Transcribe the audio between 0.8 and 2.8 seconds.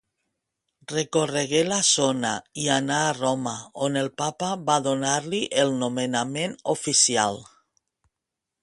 Recorregué la zona i